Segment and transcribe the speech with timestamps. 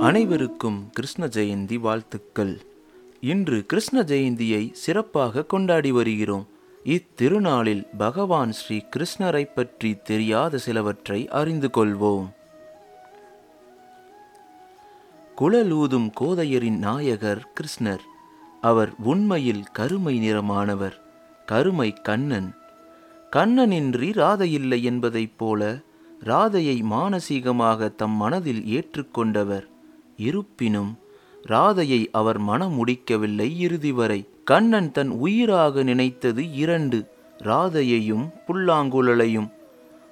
[0.00, 2.60] அனைவருக்கும் கிருஷ்ண ஜெயந்தி வாழ்த்துக்கள்.
[3.20, 6.46] இன்று கிருஷ்ண ஜெயந்தியை சிறப்பாக கொண்டாடி வருகிறோம்.
[6.84, 12.26] இத்திருநாளில் பகவான் ஸ்ரீ கிருஷ்ணரை பற்றி தெரியாத சிலவற்றை அறிந்து கொள்வோம்.
[15.38, 18.00] குழலூதும் கோதையரின் நாயகர் கிருஷ்ணர்.
[18.60, 21.00] அவர் உண்மையில் கருமை நிறமானவர்.
[21.46, 22.54] கருமை கண்ணன்.
[23.32, 25.78] கண்ணனின்றி ராதையில்லை என்பதைப் போல
[26.24, 29.66] ராதையை மானசீகமாக தம் மனதில் ஏற்றுக்கொண்டவர்.
[30.16, 30.92] இருப்பினும்
[31.48, 34.28] ராதையை அவர் மனம் முடிக்கவில்லை இறுதி வரை.
[34.44, 36.98] கண்ணன் தன் உயிராக நினைத்தது இரண்டு
[37.38, 39.50] ராதையையும் புல்லாங்குழலையும்.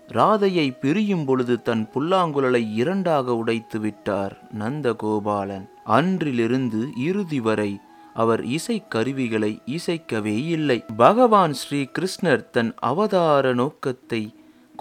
[0.08, 5.66] ராதையை பிரியும் பொழுது தன் புல்லாங்குழலை இரண்டாக உடைத்து விட்டார் நந்தகோபாலன்.
[5.84, 7.80] அன்றிலிருந்து இறுதி வரை
[8.14, 10.84] அவர் இசை கருவிகளை இசைக்கவே இல்லை.
[10.96, 14.22] பகவான் ஸ்ரீ கிருஷ்ணர் தன் அவதார நோக்கத்தை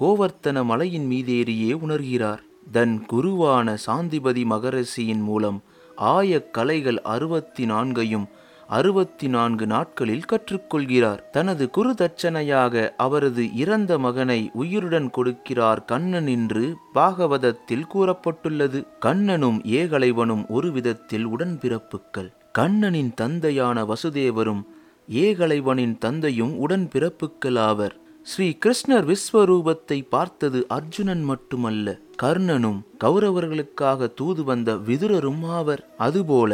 [0.01, 2.39] கோவர்த்தன மலையின் மீதேறியே உணர்கிறார்.
[2.71, 5.63] தன் குருவான சாந்திபதி மகரசியின் மூலம்
[5.95, 8.27] ஆய கலைகள் அறுபத்தி நான்கையும்
[8.67, 11.29] அறுபத்தி நான்கு நாட்களில் கற்றுக்கொள்கிறார்.
[11.29, 18.87] தனது குரு தட்சணையாக அவரது இறந்த மகனை உயிருடன் கொடுக்கிறார் கண்ணன் என்று பாகவதத்தில் கூறப்பட்டுள்ளது.
[18.99, 22.31] கண்ணனும் ஏகலைவனும் ஒரு விதத்தில் உடன்பிறப்புக்கள்.
[22.51, 24.63] கண்ணனின் தந்தையான வசுதேவரும்
[25.11, 31.99] ஏகலைவனின் தந்தையும் உடன்பிறப்புக்கள் ஆவர் ஸ்ரீ கிருஷ்ணர் விஸ்வரூபத்தை பார்த்தது அர்ஜுனன் மட்டுமல்ல.
[32.23, 35.89] கர்ணனும் கௌரவர்களுக்காக தூது வந்த விதுரரும் ஆவர்.
[35.97, 36.51] அதுபோல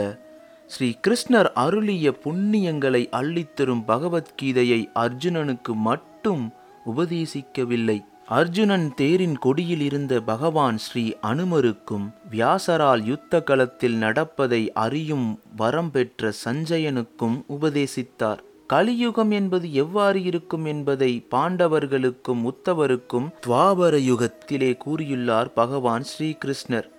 [0.68, 6.54] ஸ்ரீ கிருஷ்ணர் அருளிய புண்ணியங்களை அள்ளித்தரும் பகவத்கீதையை அர்ஜுனனுக்கு மட்டும்
[6.86, 8.00] உபதேசிக்கவில்லை.
[8.28, 17.38] அர்ஜுனன் தேரின் கொடியில் இருந்த பகவான் ஸ்ரீ அனுமருக்கும் வியாசரால் யுத்த களத்தில் நடப்பதை அறியும் வரம் பெற்ற சஞ்சயனுக்கும்
[17.50, 18.44] உபதேசித்தார்.
[18.68, 26.90] கலியுகம் என்பது எவ்வாறு இருக்கும் என்பதை பாண்டவர்களுக்கும் உத்தவருக்கும் துவாபர யுகத்திலே கூறியுள்ளார் பகவான் ஸ்ரீகிருஷ்ணர்.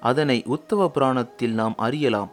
[0.00, 2.30] அதனை உத்தவ புராணத்தில் நாம் அறியலாம்.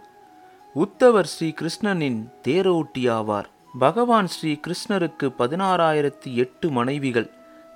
[0.75, 3.45] உத்தவர் ஸ்ரீ கிருஷ்ணனின் தேரோட்டியாவார்.
[3.79, 7.29] பகவான் ஸ்ரீ கிருஷ்ணருக்கு பதினாறாயிரத்தி எட்டு மனைவிகள்.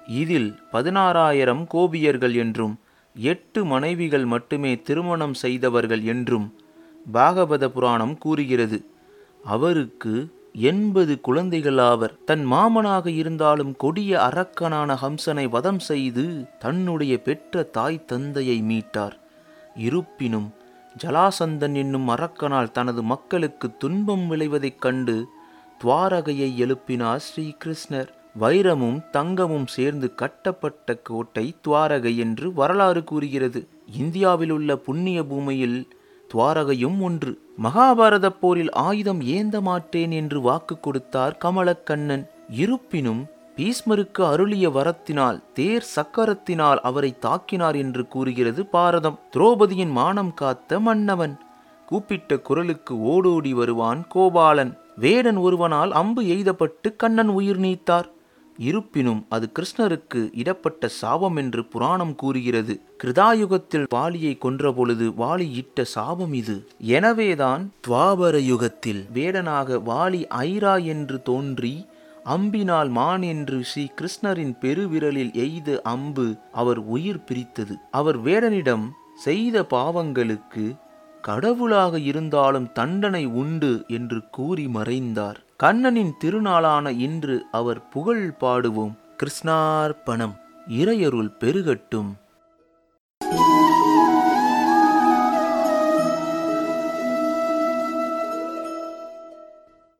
[0.07, 2.79] இதில் பதினாறாயிரம் கோபியர்கள் என்றும்
[3.15, 6.53] எட்டு மனைவிகள் மட்டுமே திருமணம் செய்தவர்கள் என்றும்
[7.13, 8.85] பாகவத புராணம் கூறுகிறது.
[9.43, 12.23] அவருக்கு எண்பது குழந்தைகளாவர்.
[12.25, 19.11] தன் மாமனாக இருந்தாலும் கொடிய அரக்கனான ஹம்சனை வதம் செய்து தன்னுடைய பெற்ற தாய் தந்தையை மீட்டார்.
[19.75, 20.53] இருப்பினும்
[21.03, 25.27] ஜலாசந்தன் என்னும் அரக்கனால் தனது மக்களுக்கு துன்பம் விளைவதைக் கண்டு
[25.83, 28.07] துவாரகையை எழுப்பினார் ஸ்ரீகிருஷ்ணர்.
[28.39, 33.67] வைரமும் தங்கமும் சேர்ந்து கட்டப்பட்ட கோட்டை துவாரகை என்று வரலாறு கூறுகிறது.
[33.91, 35.87] இந்தியாவில் உள்ள புண்ணிய பூமியில்
[36.33, 37.44] துவாரகையும் ஒன்று.
[37.63, 42.27] மகாபாரத போரில் ஆயுதம் ஏந்த மாட்டேன் என்று வாக்கு கொடுத்தார் கமலக்கண்ணன்.
[42.49, 49.19] இருப்பினும் பீஸ்மருக்கு அருளிய வரத்தினால் தேர் சக்கரத்தினால் அவரை தாக்கினார் என்று கூறுகிறது பாரதம்.
[49.33, 51.37] திரௌபதியின் மானம் காத்த மன்னவன்.
[51.85, 54.77] கூப்பிட்ட குரலுக்கு ஓடோடி வருவான் கோபாலன்.
[54.95, 58.09] வேடன் ஒருவனால் அம்பு எய்தப்பட்டு கண்ணன் உயிர் நீத்தார்.
[58.57, 62.81] இருப்பினும் அது கிருஷ்ணருக்கு இடப்பட்ட சாபம் என்று புராணம் கூறுகிறது.
[63.03, 66.67] கிருதாயுகத்தில் வாலியை கொன்றபொழுது வாலி இட்ட சாபம் இது.
[66.79, 71.85] எனவேதான் துவாபர யுகத்தில் வேடனாக வாலி ஐரா என்று தோன்றி
[72.25, 77.75] அம்பினால் மான் என்று ஸ்ரீ கிருஷ்ணரின் பெருவிரலில் எய்த அம்பு அவர் உயிர் பிரித்தது.
[77.91, 80.75] அவர் வேடனிடம் செய்த பாவங்களுக்கு
[81.29, 85.39] கடவுளாக இருந்தாலும் தண்டனை உண்டு என்று கூறி மறைந்தார்.
[85.57, 88.93] கண்ணனின் திருநாளான இன்று அவர் புகழ் பாடுவோம்.
[89.17, 90.35] கிருஷ்ணார்ப்பணம்
[90.69, 92.11] இறையருள் பெருகட்டும்.